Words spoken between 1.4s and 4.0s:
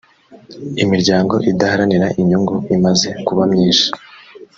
idaharanira inyungu imaze kuba myishi.